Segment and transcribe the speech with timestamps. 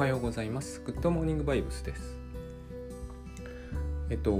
[0.00, 0.80] はようございます。
[0.86, 2.16] グッドモーニングバイブスです。
[4.08, 4.32] えっと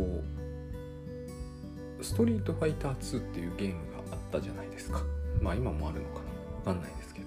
[2.00, 5.02] ストリートファイター2っていうゲームがあったじゃないですか。
[5.38, 6.56] まあ今もあるのかな。
[6.56, 7.26] わかんないですけど。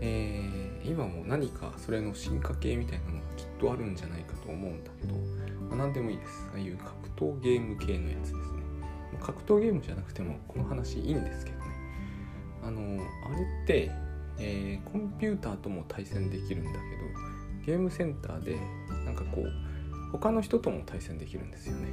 [0.00, 5.14] えー、今も何かそれの進化系みたいなのがきっとあるんじゃないかと思うんだけど、
[5.68, 6.48] まあ、何でもいいです。
[6.52, 8.38] ああいう格闘ゲーム系のやつですね。
[9.20, 11.64] 格闘ゲームじゃなくてもこの話いいんですけどね。
[12.62, 13.90] あのあれって
[14.38, 17.31] えー、コンピューターとも対戦できるんだけど
[17.64, 18.58] ゲームセンターで
[19.04, 19.52] なんかこう
[20.12, 21.88] 他の人とも対戦できるんですよね。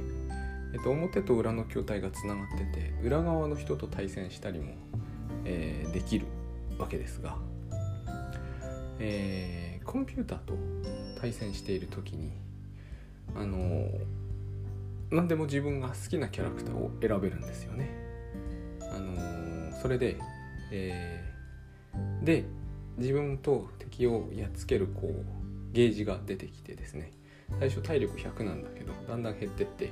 [0.72, 4.74] えっと、表と裏の筐体がつながってて裏側の人と対戦したりも、
[5.44, 6.26] えー、できる
[6.78, 7.36] わけですが、
[9.00, 10.54] えー、コンピューターと
[11.20, 12.30] 対戦している時に
[13.34, 13.90] あのー、
[15.10, 17.90] 何でも自分が好きなキャラクターを選べるんですよね。
[18.92, 20.16] あの、それで、
[20.72, 21.24] え
[22.22, 22.44] で
[22.98, 25.39] 自分と敵をやっつけるこう
[25.72, 27.12] ゲージが出てきてですね。
[27.58, 29.90] 最初体力100なんだけどだんだん減ってって、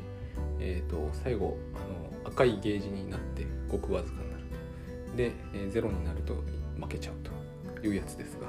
[0.60, 1.78] えーと、最後あ
[2.24, 4.44] の赤いゲージになってごくわずかになる
[5.16, 6.34] で、えー、ゼロになると
[6.80, 7.14] 負けちゃう
[7.80, 8.48] というやつですが。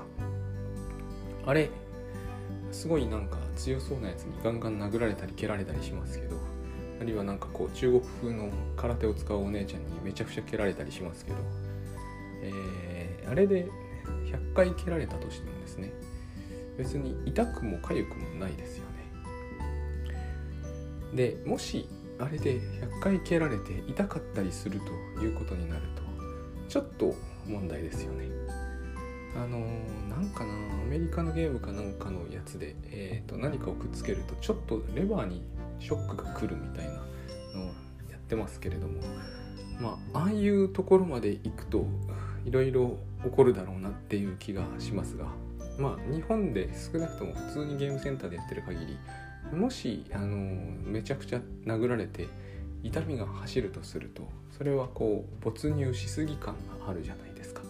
[1.46, 1.70] あれ
[2.72, 6.38] すごいなんか強そうなやつにガンガン殴られたり蹴られたりしますけど
[7.02, 11.38] あるいはなんかこう中国風の空手を使うお姉ちゃんにめちゃくちゃ蹴られたりしますけど、
[12.44, 12.90] えー
[13.30, 13.68] あれで
[14.26, 15.92] 100回蹴られたとしてもですね
[16.80, 18.90] 別に痛くも痒くもないですよね。
[21.14, 24.80] でもしあれで100回蹴られて痛かったりする
[25.18, 26.02] ということになると
[26.70, 27.14] ちょっと
[27.46, 28.30] 問題ですよね。
[29.36, 29.60] あの
[30.10, 35.44] なんかなアメリカのゲームかなんかのやつで、えーと、何かをくっつけるとちょっとレバーに
[35.80, 37.02] ショックが来るみたいなのを
[38.10, 39.02] やってますけれども
[39.80, 41.86] まあああいうところまで行くと
[42.44, 45.28] いろいろ起こるだろうなっていう気がしますが。
[45.80, 50.38] まあ日本で少なくとも普通にゲームセンターでやってる限りもしあの
[50.84, 52.28] めちゃくちゃ殴られて
[52.84, 54.28] 痛みが走るとすると
[54.58, 57.62] それはこう没入しすぎ感があるじゃないですか。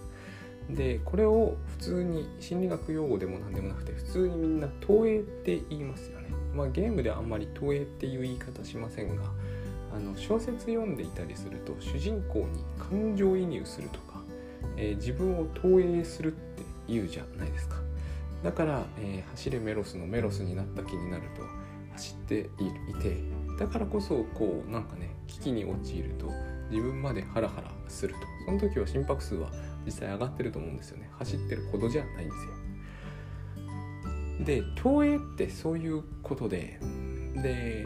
[0.69, 6.28] でこれを普通に心理学用語でも何でもなくて普通にみんな投影って言いますよね。
[6.53, 9.23] まあゲームではあんまり投影っていう言い方しませんが
[9.95, 14.09] あの小説読んでいたりすると主人公に感情移入するとか
[14.79, 17.75] えー、自分を投影するって言うじゃないですか
[18.44, 21.41] だから、えー、走れメロスのメロスになった気になると
[21.94, 22.50] 走って
[22.89, 23.17] いて
[23.57, 26.29] だからこそこうなんかね危機に陥ると
[26.69, 28.19] 自分までハラハラすると。
[28.45, 29.51] その時は心拍数は
[29.85, 31.09] 実際上がってると思うんですよね。
[31.19, 32.51] 走ってるほどじゃないんですよ。
[34.45, 36.79] で投影ってそういうことで
[37.44, 37.85] で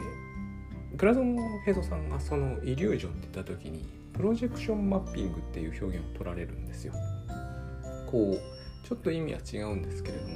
[0.96, 6.94] グラゾンヘドさんがそのイリュージョンって言った時にプロジェクションマッピングっていう表現を取られるんですよ。
[8.06, 10.34] こうちょっと意味は違うんですけれども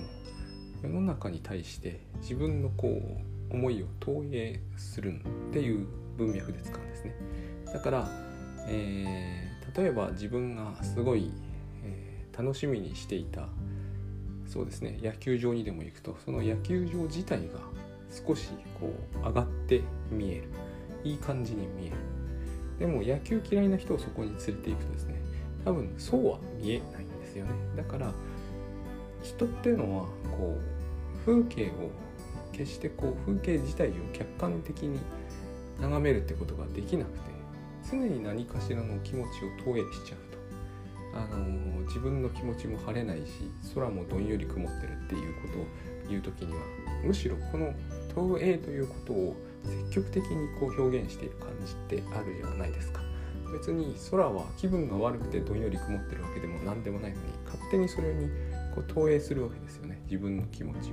[0.83, 5.21] 世の中に対して自分のこう思いを投影する
[5.51, 5.87] っていう
[6.17, 7.15] 文脈で使うんですね。
[7.73, 8.09] だから、
[8.67, 11.31] えー、例えば自分がすごい、
[11.85, 13.49] えー、楽しみにしていた
[14.47, 17.61] そうですね野球場にでも行くとその野球場自体が
[18.11, 18.49] 少し
[18.81, 20.49] こう上がって見える
[21.05, 21.97] いい感じに見える
[22.79, 25.21] でも野球嫌いな人をそこに連れていくとですね
[25.65, 28.13] 多分そうは見えないんですよねだから
[29.29, 30.05] 人っていうのは
[30.37, 31.91] こう風景を
[32.53, 34.99] 決してこう風景自体を客観的に
[35.81, 37.19] 眺めるってことができなくて
[37.91, 40.39] 常に何かしらの気持ちを投影しちゃうと。
[41.15, 45.67] あの自分の気持ちも晴れないし空もどんより曇ってるっていうことを
[46.09, 46.61] 言う時には
[47.03, 47.73] むしろこの
[48.15, 53.01] 投影ということを積極的にこう表現している感じってあるじゃないですか。
[53.53, 58.29] 別に空は気分が悪くてどんより曇ってるわけでも何でもないのに勝手にそれに
[58.75, 60.01] こう投影するわけですよね。
[60.05, 60.93] 自分の気持ちを。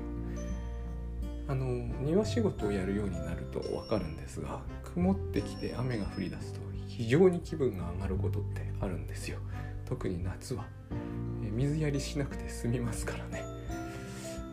[1.47, 1.65] あの
[2.01, 9.37] 庭仕事をやるようになると分かるんですが曇ってきて雨が降り出すと非常に気分が上がることってあるんですよ。
[9.85, 10.65] 特に夏は。
[11.51, 13.43] 水やりしなくて済みますからね。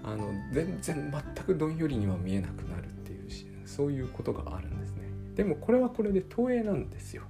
[0.04, 5.02] あの全然全くどんよりには見えなくなるっていうしそういうことがあるんですね。
[5.36, 7.22] でもこれはこれで投影なんですよ。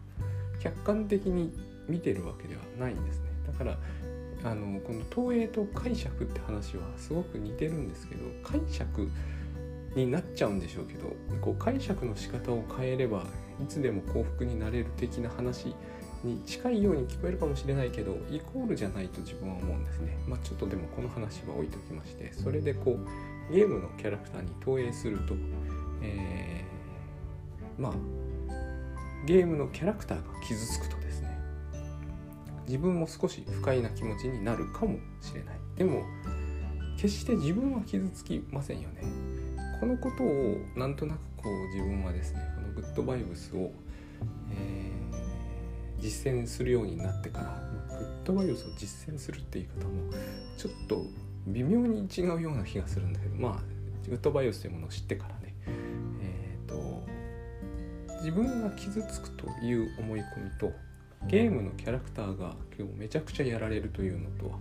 [0.60, 1.52] 客観的に
[1.88, 3.26] 見てるわけではないんですね。
[3.46, 3.78] だから
[4.44, 9.08] あのこの投影と解釈って話はすごく似てるんですけど解釈
[9.94, 13.24] になっちゃうんでしょうけどこう解釈の仕方を変えれば
[13.62, 15.74] いつでも幸福になれる的な話
[16.24, 20.16] に近いように聞こえるかもしれないけどイコールじゃないと自分は思うんですね。
[20.26, 22.98] まあ、ちょっとでもこの話は置いときましてそれでこ
[23.50, 25.34] うゲームのキャラクターに投影すると、
[26.02, 27.92] えー、まあ
[29.26, 31.01] ゲームのキャラクターが傷つくと
[32.72, 35.56] 自分も少し不快な気持ちになるかもしれない。
[35.76, 36.04] でも
[36.96, 39.02] 決して自分は傷つきませんよね
[39.80, 43.72] このことをなんとなくこう自分はですねこのグッドバイブスを、
[44.52, 50.12] えー、実践するようになってからグッドバイブスを実践するって言い方も
[50.56, 51.04] ちょっと
[51.48, 55.54] 微妙に違うような気がするんだけどまあグッドバイブスというものを知ってからね
[56.20, 57.02] えっ、ー、と
[58.20, 60.70] 自分が傷つくという思い込みと
[61.26, 64.58] ゲームのキャラクターが今日めちゃくちゃやられるというのとは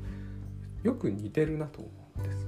[0.83, 2.47] よく似てるなと思うんです。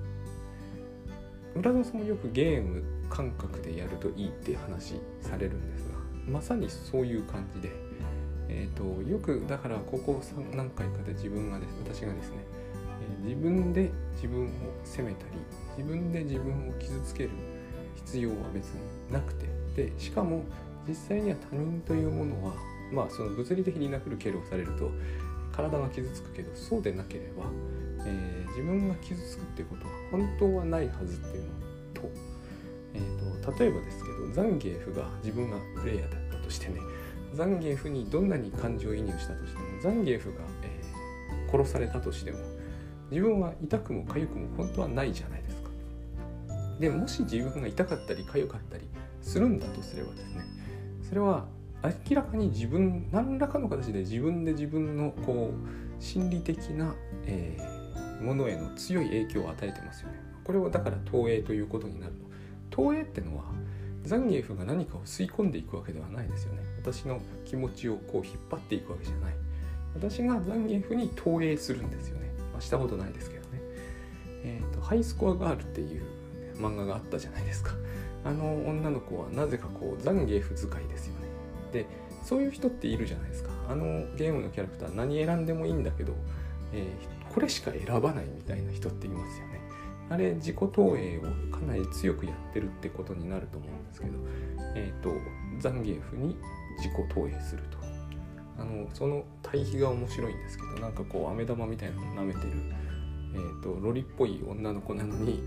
[1.55, 5.95] 村田さんもよくゲーム感覚でやるといいって話されるんですが
[6.31, 7.69] まさにそういう感じで、
[8.49, 10.19] えーと、よくだからここ
[10.55, 12.37] 何回かで自分がです私がですね、
[13.23, 14.49] え、自分で自分を
[14.83, 15.31] 責めたり
[15.77, 17.29] 自分で自分を傷つける
[17.97, 18.81] 必要は別に
[19.11, 19.53] なくて。
[19.75, 20.43] でしかも
[20.87, 22.53] 実際には他人というものは
[22.93, 24.91] まあその物理的に殴る蹴るをされると
[25.51, 27.45] 体が傷つくけどそうでなければ、
[28.05, 31.49] えー、自分が傷つくっていうことは本当はないはずっていうの
[31.93, 32.09] と,、
[32.93, 36.79] えーと、例えばですけどザンゲーフが自分がプレイヤーだったとしてね
[37.33, 42.39] ザンゲーフにどんなに感情移入したとしてもザンゲーフが、えー、殺されたとしても
[43.09, 45.69] 自分は痛くも痒くも本当はないじゃないですか。
[46.79, 48.83] でもし自分が痛かったり痒かったり
[49.21, 50.45] するんだとすればですね
[51.07, 51.45] それは
[51.83, 56.95] 明らかに自分何らかの形で自分で自分のこう心理的な、
[57.25, 60.15] えー、ものへの強い影響を与えてますよね。
[60.43, 62.19] これをだから投影ということになるの。
[62.69, 63.43] 投影ってのは
[64.03, 66.63] ザンギエフが何かを吸い込んでいくわけではないですよね。
[66.77, 69.33] 私の気持ちをこう引っ張っていくわけじゃない。
[69.95, 72.31] 私がザンギエフに投影するんですよね。
[72.51, 73.61] まあ、したことないですけどね。
[74.43, 76.03] えっ、ー、と、ハイスコアガールっていう
[76.57, 77.71] 漫画があったじゃないですか。
[78.25, 81.22] あの女の子はなぜかこうザンギエフ使いですよね。
[81.73, 81.85] で
[82.23, 83.49] そういう人っているじゃないですか。
[83.69, 83.85] あの
[84.15, 86.13] ゲームのキャラクター何選んでもいいんだけど、
[86.71, 89.61] えー、これしか選ばないみたいな人っていますよね。
[90.09, 91.21] あれ自己投影を
[91.51, 94.13] かなり強くやってるってことになると思うんですけど
[94.75, 95.09] えっ、ー、と
[95.59, 96.37] ザンゲーフに
[96.77, 97.83] 自己投影すると。
[98.57, 102.51] あのその対比が面白いんですけどなんかこう飴玉みたいなのを舐めてる、
[103.33, 105.39] えーと、ロリっぽい女の子なのに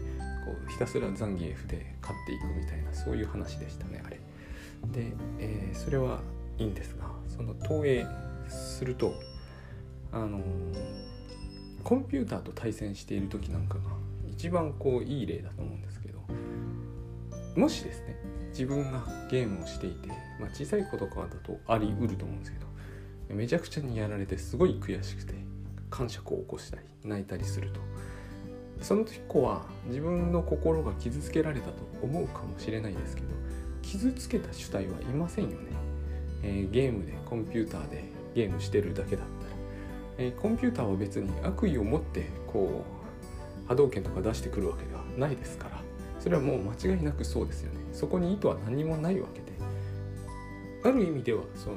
[0.44, 4.20] こうひたすらザンギエフで勝っていくみたいなそういう話でしたねあれ。
[4.92, 6.20] で、えー、それは
[6.58, 8.06] いいんですがその投影
[8.48, 9.14] すると
[10.12, 10.42] あのー、
[11.82, 13.82] コンピューターと対戦している時なんかが
[14.28, 16.20] 一番こういい例だと思うんですけど
[17.56, 18.16] もしですね
[18.50, 20.08] 自分がゲームをしていて、
[20.40, 22.66] まあ、小さい子とかだとありうると思うんですけど
[23.34, 25.34] めちゃくちゃにやられてすごい悔しくて
[25.90, 27.80] 感触を起こしたり泣いたりすると。
[28.80, 33.28] その時子は自分の心が傷つけられたと思うかもしれないですけど
[33.86, 35.56] 傷つけた主体はいませんよね、
[36.42, 38.04] えー、ゲームでコンピューターで
[38.34, 39.52] ゲームしてるだけだったら、
[40.18, 42.84] えー、コンピューターは別に悪意を持ってこ
[43.64, 45.86] う波動拳とか出してくるわけではないですから。
[46.26, 47.78] それはもう間違いなくそうですよね。
[47.92, 49.46] そこに意図は何もないわけで。
[50.84, 51.76] ある意味ではその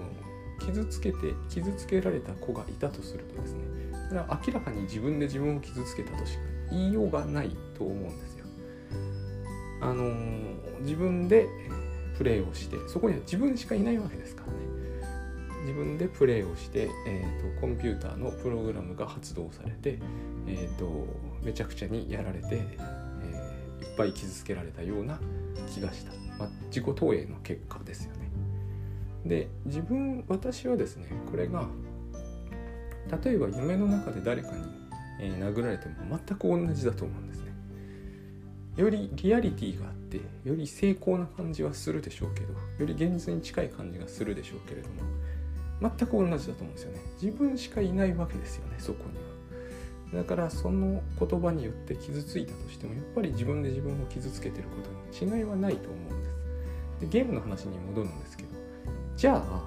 [0.59, 1.17] 傷つけて
[1.49, 3.59] 傷つけられた子がいたとするとですね。
[4.07, 6.41] それは明らかに自分で自分を傷つけたとしか
[6.71, 8.45] 言いようがないと思うんですよ。
[9.81, 11.47] あのー、自分で
[12.19, 14.59] プレイをしてそこには自分しかいないわけですからね。
[15.61, 19.99] 自分でプレイをして、えーと、コンピューターのプログラムが発動されて、
[20.45, 21.07] えーと、
[21.41, 25.17] めちゃくちゃにやられて、えー、いっぱい傷つけられたような
[25.73, 28.29] 気がした、まあ、自己投影の結果ですよね。
[29.25, 31.67] で自分私はですねこれが
[33.23, 34.63] 例えば夢の中で誰かに、
[35.19, 37.48] え、殴られても全く同じだと思うんですね。
[38.77, 45.01] よりリアリティがあってより精巧な感じはするでしょうけどより現実に近い感じがするでしょうけれども
[45.81, 46.99] 全く同じだと思うんですよね。
[47.21, 49.17] 自分しかいないわけですよねそこに
[50.13, 50.23] は。
[50.23, 56.39] だからその言葉によって傷ついたとしてもやっぱり自分で自分を傷つけてることに違いはないと思うんです。
[57.01, 58.49] でゲームの話に戻るんですけど
[59.15, 59.63] じゃあ、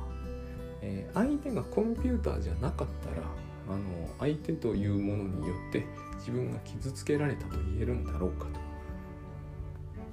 [0.83, 3.27] えー、相手がコンピューターじゃなかったら
[3.69, 3.83] あの
[4.19, 5.87] 相手というものによって
[6.19, 8.62] 自分が傷つけられたと言えるんだろうかと。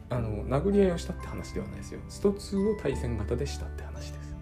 [0.09, 1.99] あの殴り合いをしたって話ではないですよ。
[2.09, 4.35] スト2を対戦型でしたって話です。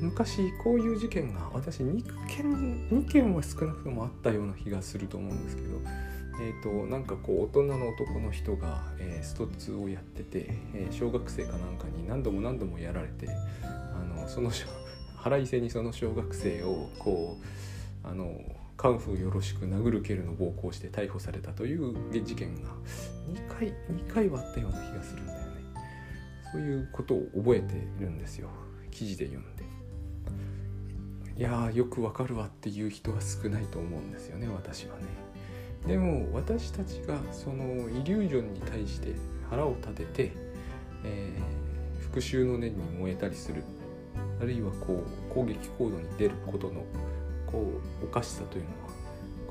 [0.00, 5.80] 昔こういう事件が私2件2件は少なくともあったような気がすると思うんですけど
[6.40, 13.28] えーと、なんかこう大人の男の人が、えー、スト2をやってて、えー、小学生かなんかに何度も何度もやられて
[13.62, 14.50] あのその
[15.16, 17.38] 腹いせにその小学生をこ
[18.04, 18.40] うあの
[18.76, 22.70] カンフーよろしく殴る蹴るの暴行して逮捕されたという事件が
[23.32, 25.44] 2回2回はあったような気がするんだよね。
[26.52, 28.48] そういうことを覚えているんですよ。
[28.90, 29.64] 記事で読んで。
[31.36, 35.02] いやよくわかるわっていう人は少ないと思うんですよね私はね。
[35.86, 39.14] でも私たちがそのイリュージョンに対して
[39.50, 40.32] 腹を立てて、
[41.04, 43.64] えー、復讐の念に燃えたりする。
[44.40, 46.84] あるいはこう攻撃行動に出ることの
[47.54, 48.74] こうおかしさというのは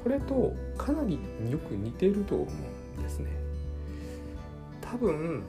[0.03, 1.17] これとかなり
[1.49, 2.45] よく似ていると思
[2.97, 3.31] うんですね。
[4.81, 5.43] 多分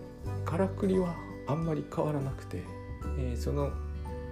[0.44, 1.16] からくりは
[1.48, 2.62] あんまり変わらなくて、
[3.18, 3.72] えー、その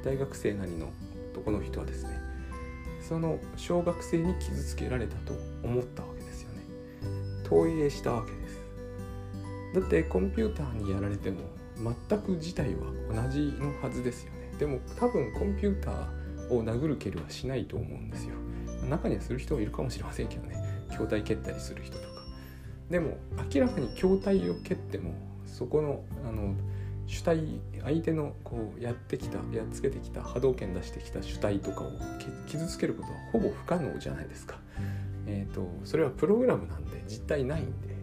[0.05, 0.91] 大学生なりの
[1.33, 2.11] 男の人はですね
[3.07, 6.63] その小学生に傷つけられたと思ったわけですよね。
[7.43, 8.63] 投影したわけです。
[9.75, 11.41] だってコンピューターにやられても
[12.09, 14.53] 全く事態は同じのはずですよね。
[14.59, 18.35] でも多分コンピューターを殴る蹴るはしないと思うんですよ
[18.89, 20.57] 中にはする人もいるかもしれませんけどね
[20.91, 22.09] 筐体蹴ったりする人とか
[22.91, 23.17] でも
[23.53, 25.15] 明らかに筐体を蹴っても
[25.47, 26.55] そこのあの
[27.07, 31.91] 主体相手のこうやってきたやっつけてきた波動拳出してきた主体とかを
[32.47, 34.57] 傷つけることはほぼ不可能じゃないですか。
[35.27, 37.95] えーと、それはプログラムなんで実体ないんで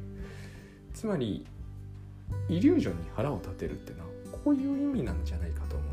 [0.93, 1.45] つまり
[2.47, 4.09] イリュージョンに腹を立てるっていうのは
[4.43, 5.88] こういう意味なんじゃないかと思う。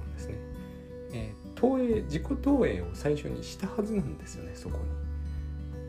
[2.02, 4.84] 自己投影を最初にしたはずなんですよねそこに。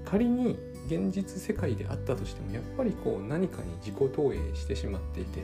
[0.06, 5.42] 仮に現実世界であったとしてもやっぱりこう何かに自己投影してしまっていて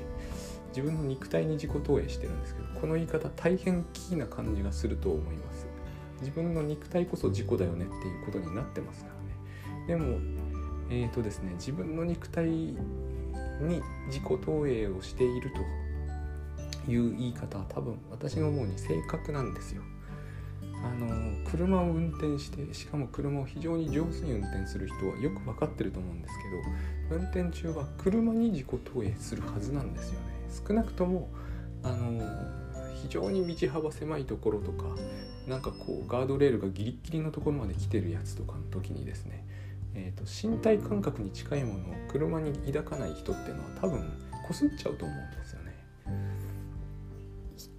[0.69, 5.67] 自分の肉体に自己投影してるんですけどこの言い方大変キーな感じがすると思います。
[6.21, 9.87] 自分の肉体こそ自己だよねっていうことになってますからね。
[9.87, 10.17] でも
[10.89, 12.75] えーとですね自分の肉体に
[14.07, 15.51] 自己投影をしている
[16.85, 19.81] という言い方は多分私の思うに正確なんですよ。
[20.83, 21.07] あの
[21.49, 26.33] 車を運転してしかも車を非常に上手に運転する人はよく分かってると思うんです
[27.09, 30.19] けど運転中は車に自己投影するはずなんですよね
[30.67, 31.29] 少なくとも
[31.83, 32.21] あの
[33.01, 34.85] 非常に道幅狭いところとか
[35.47, 39.45] なんかこうガードレールがギリギリのところまで来てるやつとかの時にですね、
[39.93, 44.01] えーと、身体感覚に近いものを車に抱かない人っていうのは多分
[44.47, 45.62] こすっちゃうと思うんですよね。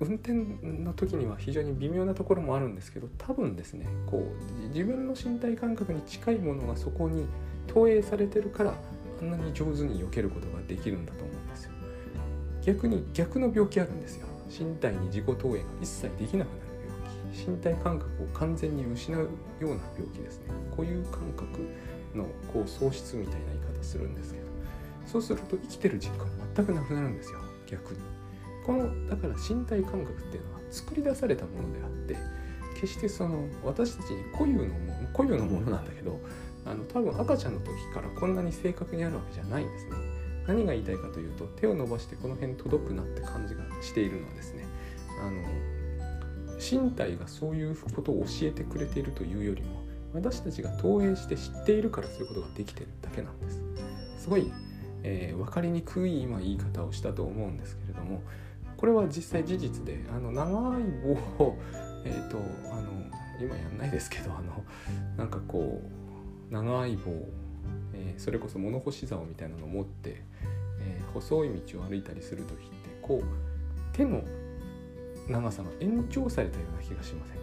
[0.01, 0.33] 運転
[0.63, 7.27] の時には非常に微妙なところもあるんですけど多分ですねこう自分の身体感覚に近いものがそこに
[7.67, 8.75] 投影されてるから
[9.21, 11.71] あんなに上手に避けることができるんだと思うんですよ。
[12.63, 14.27] 逆に逆の病気あるんですよ。
[14.49, 17.51] 身体に自己投影が一切できなくなる病気。
[17.51, 19.29] 身体感覚を完全に失うよ
[19.61, 20.47] うな病気ですね。
[20.75, 21.61] こういう感覚
[22.15, 24.47] のこう喪失みたいな言い方するんですけど
[25.07, 27.39] そうすると生きてる実感全くなくなるんですよ。
[27.67, 28.14] 逆に。
[28.65, 32.17] このだから身体感覚っていうのは作り出されたものであって
[32.81, 36.21] 決してその私たちに固有のもの固有のものなんだけど
[36.67, 39.93] あの多分赤ちゃんの時からこんなに正確にあるわけじゃないんですね。
[40.47, 44.65] 何が言いたいかというと手を伸ばしてこの辺届くなって感じがしているのはですね。
[45.21, 45.43] あの
[46.59, 53.63] 身体がそういうことを教えてくれているというよりも私たちが投影して知っているからそういうことができてるだけなんです。
[54.19, 54.51] すごい、
[55.03, 58.23] えー、分かりにくい今言い方をしたと思うんですけれども
[58.85, 60.83] これは実際事実であの長い
[61.39, 61.59] 棒を
[62.05, 62.37] えっ、ー、と
[62.71, 62.91] あの
[63.41, 64.63] 今やんないですけどあの
[65.17, 65.81] なんかこ
[66.51, 67.11] う長い棒
[67.95, 70.23] えー、それこそ物干し竿みたいなのを持って、
[70.81, 74.23] えー、細い道を歩いたりする時ってこう手の
[75.31, 77.39] 長さが延長されたような気がしません？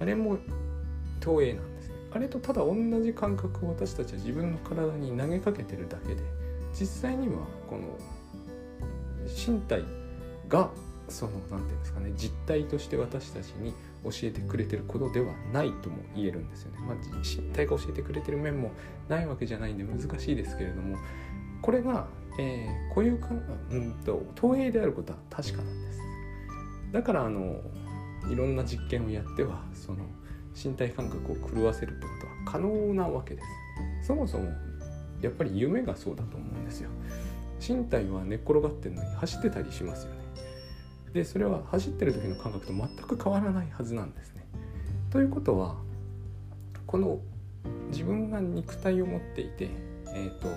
[0.00, 0.38] あれも
[1.20, 1.94] 投影なんですね。
[2.10, 6.22] あれとただ同じ感覚を私たちは自分の体に投げかけてるだけで
[6.72, 7.96] 実際にはこの
[9.28, 9.84] 身体
[10.48, 10.70] が
[11.08, 13.72] その何て言うんですかね実体として私たちに
[14.04, 16.78] 教えてくれてることではないとも言えるんですよね。
[16.80, 18.70] まあ、実体が教えてくれてる面も
[19.08, 20.96] ないわけじゃないんで難しいですけれども
[21.62, 22.06] これが、
[22.38, 26.00] えー、固有感、うんと投影であることは確かなんです。
[26.92, 27.60] だからあの
[28.30, 29.98] いろんな実験をやってはその
[30.54, 33.42] 身体感覚を狂わせるってことは可能なわけで
[34.02, 34.08] す。
[34.08, 34.50] そもそも
[35.20, 36.90] やっぱり夢がそうだと思うんですよ。
[37.60, 40.17] 身体は寝っ転がってるのに走ってたりしますよね。
[41.12, 44.44] でそれは走ってる時の感覚と全く変わらないはずなんですね。
[45.10, 45.76] ということは
[46.86, 47.20] この
[47.90, 49.68] 自分が肉体を持っていて、
[50.14, 50.48] えーと、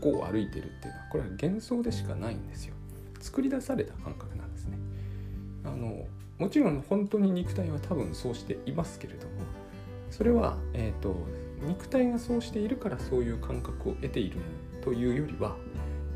[0.00, 2.74] ここを歩いてるっていうのはこれは幻想でしかないんですよ。
[3.20, 4.78] 作り出された感覚なんですね。
[5.64, 6.06] あの
[6.38, 9.32] もちろん本当に肉体は多分そうしていますけれども
[10.10, 14.36] それは、えーと、と肉体がそうしているからそういう感覚を得ている
[14.82, 15.56] というよりは、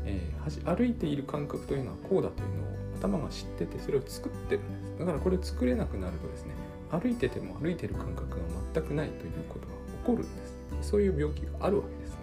[0.05, 2.70] えー、歩いている感覚というのはこうだというのを
[3.01, 4.99] 頭が知っててそれを作ってるんです。
[4.99, 6.53] だからこれを作れなくなるとですね
[6.91, 8.43] 歩いてても歩いてる感覚が
[8.73, 10.45] 全くないということが起こるんで
[10.81, 10.89] す。
[10.91, 12.15] そういう病気があるわけです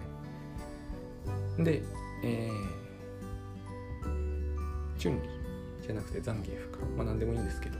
[1.57, 1.63] ね。
[1.65, 1.83] で、
[2.23, 5.29] えー、順理
[5.81, 7.77] じゃなくて残芸不可まあ何でもいいんですけど。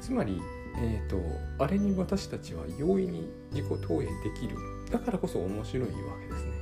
[0.00, 0.40] つまり、
[0.78, 1.18] えーと、
[1.58, 4.56] あれに私たちは容易に自己投影できる。
[4.90, 6.52] だからこそ面白いわけですね。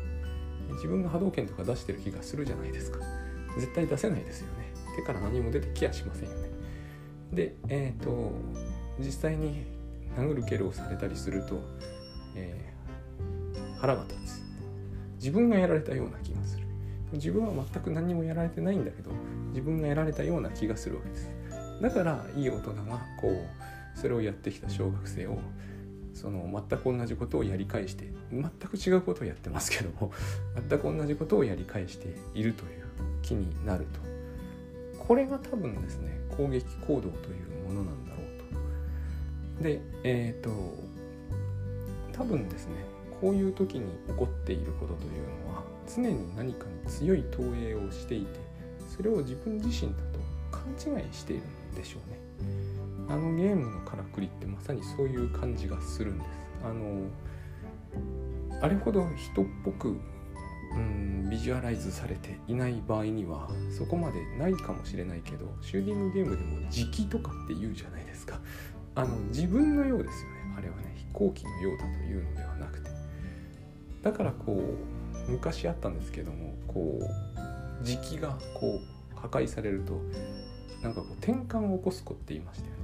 [0.74, 3.00] 自分が波動拳とか出してる気がするじゃないですか。
[3.58, 4.63] 絶対出せないですよね。
[4.94, 6.50] 手から何も出てきやしませんよね。
[7.32, 8.32] でえっ、ー、と
[8.98, 9.64] 実際に
[10.16, 11.60] 殴る蹴るをされたりすると、
[12.36, 14.44] えー、腹が立つ。
[15.16, 16.66] 自分がやられたような気がする。
[17.12, 19.10] 自分は全く何もやられてないんだけど
[19.50, 21.30] 自分がやられたような気がするわけです。
[21.80, 25.38] だからいい大人がこうそれをやってきた小学生を
[26.12, 30.12] その全く同じことをやり返して全く違うことをやってますけども
[30.68, 32.84] 全く同じことをやり返しているという
[33.22, 34.13] 気になると。
[35.06, 39.62] これが多分ですね攻撃行動というものなんだろうと。
[39.62, 40.50] でえっ、ー、と
[42.12, 42.74] 多分ですね
[43.20, 48.40] こういう時に起こっていることというのは常に何かに強い投影をしていて
[48.96, 50.20] それを自分自身だと
[50.50, 51.42] 勘違いしている
[51.72, 52.24] んでしょうね。
[53.08, 56.28] あのゲームのからくりってまさにそういう感じがするんです。
[56.64, 57.06] あの
[58.62, 59.96] あれほど人っぽく
[60.76, 68.40] うんビジュアライズされていない場合にはそこまでないかもしれないけどシューティングゲームでも時期とかって言うじゃないですか。
[68.96, 70.54] あの自分のようですよね。
[70.56, 72.90] あれはね飛行機のようだというのではなくて。
[74.02, 74.60] だからこ
[75.26, 78.80] う昔あったんですけどもこう時期がこ
[79.16, 80.00] う破壊されると
[80.82, 82.78] なんかこう転換を起こす子って言いましたよね。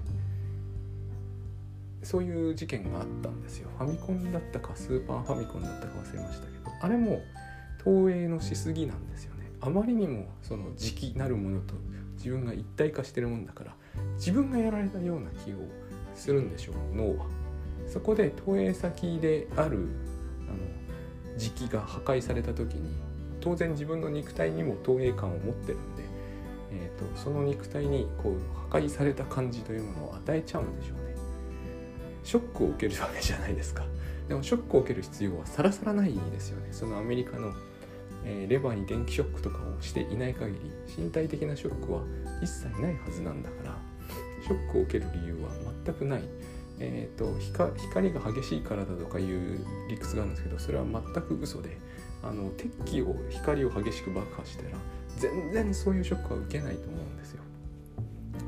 [2.02, 3.68] そういう事件があったんですよ。
[3.78, 6.70] ファミコンだったかスーパーファミコンだったか忘れましたけど。
[6.80, 7.20] あれも
[7.82, 9.50] 投影のしすぎなんですよね。
[9.60, 11.74] あまりにもその時期なるものと
[12.16, 13.74] 自分が一体化してるもんだから
[14.16, 15.56] 自分がやられたような気を
[16.14, 17.26] するんでしょう脳は。
[17.86, 19.88] そこで投影先である
[20.48, 22.94] あの時期が破壊された時に
[23.40, 26.04] 当然自分の肉体にも投影感を持ってるんで、
[26.72, 31.14] えーと、その肉体にこう破壊された感じというものを与えちゃうんでしょうね。
[32.22, 33.84] ショックを受けるわけじゃないですか。
[34.28, 36.68] でもショックを受ける必要はさらさらないですよね。
[36.70, 37.52] そのアメリカの、
[38.24, 40.60] えー、レバーに電気ショックとかをしていない限り
[40.96, 42.02] 身体的なショックは
[42.42, 43.78] 一切ないはずなんだから
[44.42, 45.50] ショックを受ける理由は
[45.84, 46.22] 全くない
[46.82, 47.38] えーと、
[47.76, 51.76] 光が激しいからだとかいう理屈があるんですけどそれは全く嘘で
[52.22, 54.78] あの鉄器を光を激しく爆破したら
[55.18, 57.42] 全然そういうショックは受けないと思うんですよ。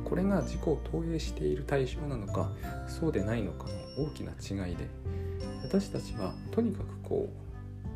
[0.04, 2.50] これが自己を投影している対象なのか
[2.88, 4.86] そうでないのかの大きな違いで
[5.62, 7.41] 私たちはとにかくこう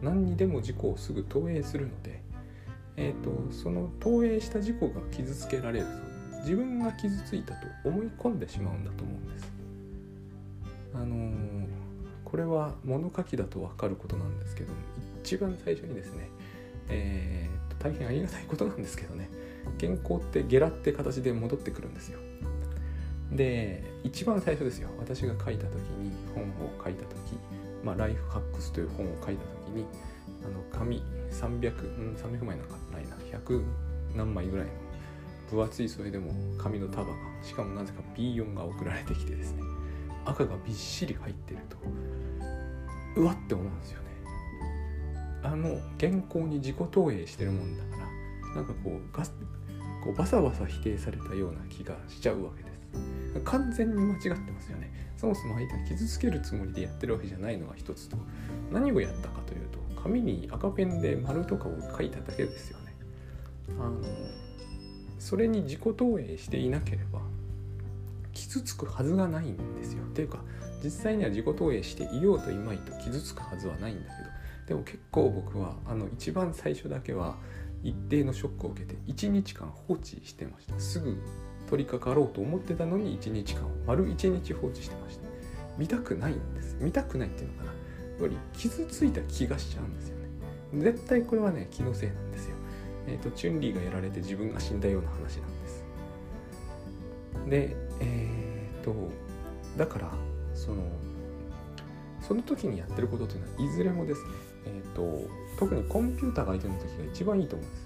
[0.03, 2.23] 何にでも自己をすぐ投影するので、
[2.97, 9.53] えーと、その投影した自己が傷つけられると自分が傷ついたと思い込んでしまうんだと思うんです。
[10.95, 11.67] あのー、
[12.25, 14.73] これは物書きだと分かることなんですけど
[15.23, 16.31] 一番最初にですね、
[16.89, 19.29] えー、大変ありがたいことなんですけどね
[19.79, 22.21] 原稿ってゲラって形で戻ってくるんですよ。
[23.33, 27.09] で一番最初ですよ私が書いた時に本を書いた時、
[27.83, 29.87] まあ、ライフハックスという本を書いた時に
[30.45, 33.17] あの紙300、うん、300枚なんかないな。
[33.39, 33.63] 100
[34.17, 34.73] 何枚ぐらいの。
[35.51, 37.15] 分厚いそれでも紙の束が。
[37.43, 39.63] しかもなぜか B4 が送られてきてですね。
[40.25, 41.77] 赤がびっしり入ってると。
[43.21, 44.07] うわって思うんですよね。
[45.43, 52.77] あの原稿に自己投影してるもんだからなんかこうガこうバサバサ否定されたような気がしちゃうわけです。
[53.41, 54.91] 完全に間違ってますよね。
[55.17, 58.17] そもそも相手を傷つけるつもりでやってるわけじゃないのが一つと。
[58.73, 62.95] 何をやったかというと紙に赤ペンで丸とかを書いただけですよね。
[63.81, 64.01] あの
[65.19, 67.21] それに自己投影していなければ
[68.33, 70.05] 傷つくはずがないんですよ。
[70.05, 70.43] っていうか
[70.85, 74.29] 実際には自己投影していようといまいと傷つくはずはないんだけど
[74.69, 77.37] でも結構僕はあの一番最初だけは
[77.83, 80.79] 一定のショックを受けて1日間放置してました。
[80.79, 81.17] すぐ
[81.67, 85.27] 取り掛かろうと思ってたのに1日間丸1日放置してました
[85.79, 86.77] 見たくないんです。
[86.81, 87.71] 見たくないっていうのかな。
[87.71, 87.77] や
[88.19, 90.29] っぱり傷ついた気がしちゃうんですよね。
[90.75, 92.57] 絶対これはね気のせいなんですよ。
[93.07, 95.85] えっ、ー、とチュンリーがやられて自分が死んだような話なんです。
[97.49, 99.11] でえっ、ー、と
[99.77, 100.11] だから
[100.55, 100.83] その
[102.21, 104.31] その時にやってることっていうのはいずれもですね
[104.67, 107.77] えっ、ー、と特にコンピューターが相手の時が一番いいと思うんで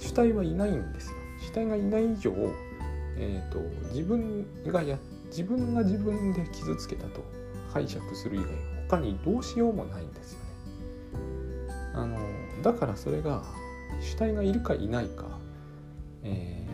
[0.00, 0.08] す。
[0.08, 1.16] 主体はいないんですよ。
[1.40, 2.32] 主体がいない以上
[3.18, 3.60] えーと、
[3.92, 4.98] 自分がや
[5.28, 7.24] 自分が自分で傷つけたと
[7.72, 8.48] 解釈する以外
[8.88, 10.46] 他にどうしようもないんですよね。
[11.94, 12.18] あの
[12.62, 13.42] だからそれが
[14.00, 15.24] 主体がいるかいないか、
[16.22, 16.66] え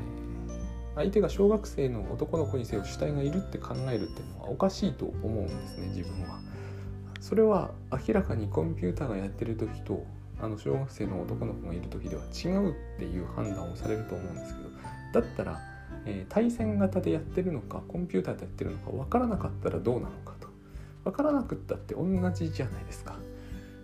[0.48, 6.40] ー、相手が小学生の男の子にせよ主体がいるって考えるっていうのはおかしいと思うんですね自分は。
[7.20, 10.04] それは明らかにコンピューターがやってる時と
[10.40, 14.70] あの小学生の男の子がいる時では違うっていう判断をされると思うんですけど
[15.14, 15.71] だったら
[16.06, 20.48] えー、対戦型でやってるのかコンピューターでやってるのか分からなかったらどうなのかと。
[21.04, 23.16] 分からなくったって同じじゃないですか。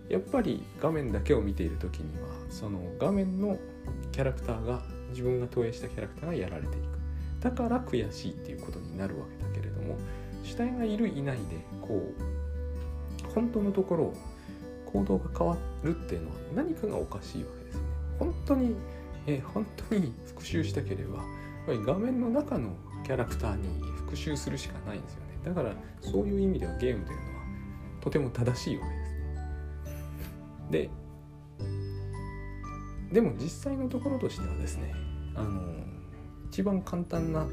[0.09, 3.59] やっぱり画面だけを見ている時にはその画面の
[4.11, 6.99] キャラクターが自分が投影したキャラクターがやられていく。
[7.41, 9.95] だから悔しいっていうことになるわけだけれども
[10.43, 11.41] 主体がいるいないで
[11.81, 14.13] こう本当のところ
[14.85, 17.87] 行動が変わるっていうのは何かがおかしいわけですよね。
[18.17, 18.75] 本当に、
[19.27, 21.23] えー、本当に復習したければ
[21.77, 25.25] 画面の中のキャラクターに復習するしかないんですよね。
[25.45, 26.27] だからそう。
[26.27, 27.43] いう意味ではゲームというのは
[28.01, 29.09] とても正しいわけです
[30.71, 30.89] で
[33.11, 34.93] でも実際のところとしてはですね
[35.35, 35.61] あの
[36.47, 37.47] 一番簡単な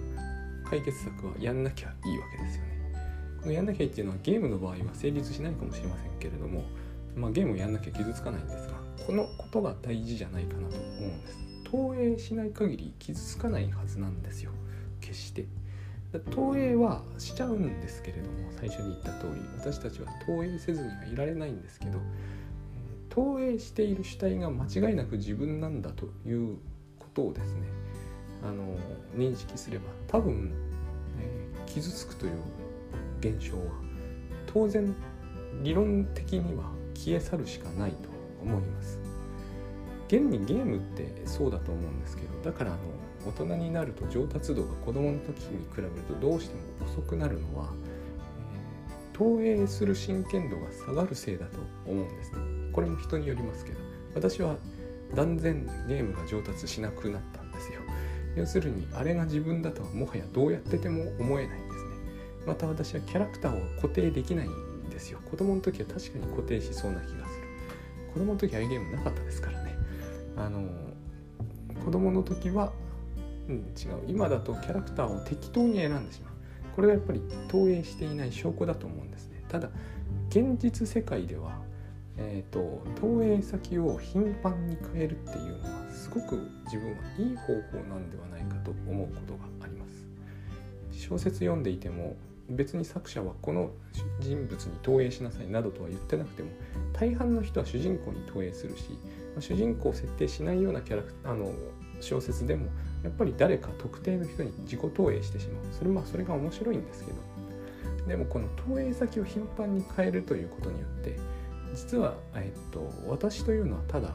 [0.69, 2.77] 解決策はやんなきゃいいわけですよね。
[3.41, 6.65] このやんなきゃいいっていうのはゲームの場合は成立しないかもしれませんけれども、
[7.15, 8.75] まあ、ゲームをやんなきゃ傷つかないんですが
[9.07, 14.53] このことが大事じゃないかなと思うんです投影しない限り傷つかないはずなんですよ。
[15.01, 15.47] 決して。
[16.31, 21.99] 投影はしちゃうんですけれども最初に言った通り私たちは投影せずにはいられないんですけど
[23.11, 26.57] 投影している主体が間違いなく自分なんだという
[26.99, 27.63] ことをですね
[28.43, 28.77] あの
[29.15, 30.53] 認識すれば多分、
[31.19, 32.33] えー、傷つくという
[33.21, 33.63] 現象は
[34.47, 34.95] 当然
[35.63, 38.09] 理論的には消え去るしかないと
[38.43, 39.06] 思います。
[40.07, 42.81] 現にゲームってそうだと思うんですけどだからあの
[43.27, 47.73] 大人になると上達度が子供の時に比べるとどうしても遅くなるのは、
[48.53, 52.39] えー、投影する真剣度が下がるせいだと思うんですね。
[52.73, 53.81] これも人によりますけど
[54.15, 54.57] 私は
[55.15, 57.81] 断然ゲームが上達しなくなったんですよ。
[58.37, 61.91] 要するにあれが自分だとはもはやどうやってても思えないんですね。
[62.47, 65.19] また私はキャラクターを固定できないんですよ。
[65.29, 67.47] 子供の時は確かに固定しそうな気がする。
[68.13, 69.66] 子供の時はああいうゲームなかったですからね。
[70.37, 70.69] あの
[71.85, 72.73] 子供の時は
[73.49, 74.03] うん、違う。
[74.09, 76.33] 今だとキャラクターを適当に選んでしまう。
[76.75, 79.43] これがやっぱり投影していない証拠だと思うんですね。
[79.49, 79.71] ただ
[80.29, 81.59] 現実世界では、
[82.19, 90.07] えーと、投影先を頻繁に変えるっていうのはすごく自分はいい方法なんではないかと思うことがあります。
[90.93, 92.17] 小説読んでいても
[92.51, 93.71] 別に作者はこの
[94.21, 96.51] 人物に投影しなさいなどとは言ってなくても
[96.93, 98.85] 大半の人は主人公に投影するし
[99.41, 101.53] 主人公を設定しないようなキャラクあの
[102.01, 102.67] 小説でも
[103.03, 107.19] やっぱり誰か特定の人に自己投影してしまうそれまあそれが面白いんですけど
[108.09, 111.19] でもこの投影先を頻繁に変えるということによって
[111.75, 114.15] 実は、えっと、私というのはただ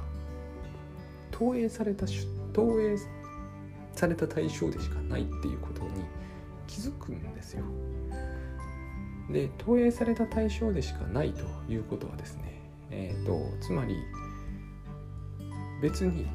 [1.32, 2.06] 投影された
[2.54, 2.98] 投影
[3.94, 5.90] された対象でしかないっていうことに
[6.68, 7.64] 気づくんですよ。
[9.30, 13.96] で投影された対象でしかないということはですね、えーとつまり
[15.82, 16.28] 別に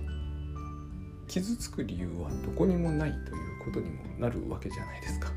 [1.28, 5.30] 傷つく理由はどこにもないということにもなるわけじゃないですか。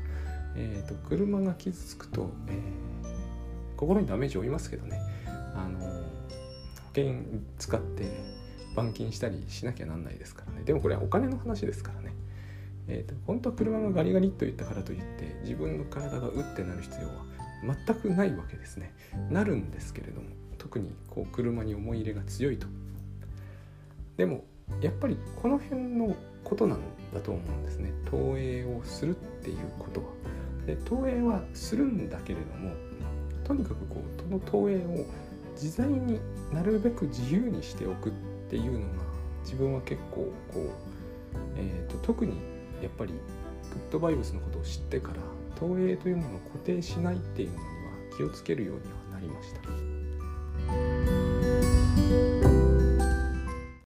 [0.56, 5.00] えーと、車が傷つくと、えー、心にダメージを負いますけどね
[5.54, 5.86] あの保
[6.94, 7.14] 険
[7.56, 8.04] 使って
[8.72, 12.14] 板金したりしなきゃなんないですからねでもこれはお金の話ですからね。
[12.88, 17.24] えーと、本当は車がガリガリと言ったからといって自分の体がうってなる必要は
[17.86, 18.92] 全くないわけですね。
[19.30, 22.66] なるんですけれども特にこう車に思い入れが強いと。
[24.20, 24.44] でも
[24.82, 26.78] やっぱりこの辺のことなん
[27.14, 30.06] だと思うんですね投影をするっていうことは。
[30.66, 32.74] で投影はするんだけれども
[33.44, 35.06] とにかくこうその投影を
[35.54, 36.20] 自在に
[36.52, 38.12] なるべく自由にしておくっ
[38.50, 38.86] ていうのが
[39.42, 40.68] 自分は結構こう、
[41.56, 42.34] えーと、特に
[42.82, 45.14] やっぱりグッドバイブスのことを知ってから
[45.58, 47.64] 投影というものを固定しないっていうのには
[48.18, 50.99] 気をつけるようにはなりました。